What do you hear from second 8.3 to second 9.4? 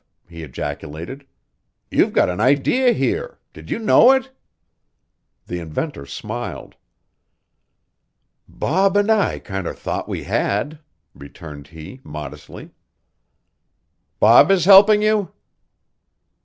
"Bob an' I